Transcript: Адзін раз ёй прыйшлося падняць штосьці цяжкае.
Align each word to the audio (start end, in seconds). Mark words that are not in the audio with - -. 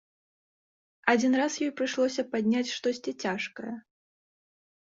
Адзін 1.13 1.31
раз 1.41 1.57
ёй 1.65 1.71
прыйшлося 1.81 2.21
падняць 2.31 2.73
штосьці 2.77 3.11
цяжкае. 3.25 3.75